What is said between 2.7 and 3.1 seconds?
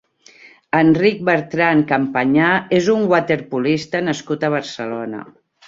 és un